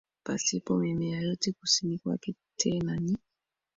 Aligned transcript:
pasipo 0.23 0.77
mimea 0.77 1.19
yote 1.21 1.51
Kusini 1.51 1.97
kwake 1.97 2.35
tena 2.57 2.95
ni 2.95 3.17